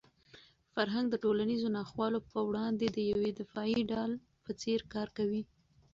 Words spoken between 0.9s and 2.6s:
د ټولنیزو ناخوالو په